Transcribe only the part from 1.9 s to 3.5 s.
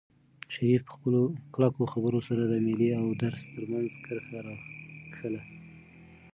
خبرو سره د مېلې او درس